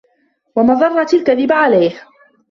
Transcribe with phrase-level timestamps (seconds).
[0.55, 2.03] وَمَضَرَّةِ الْكَذِبِ عَلَيْهِ